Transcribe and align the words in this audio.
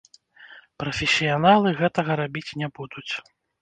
Прафесіяналы 0.85 1.77
гэтага 1.85 2.11
рабіць 2.25 2.47
не 2.65 2.75
будуць. 2.79 3.09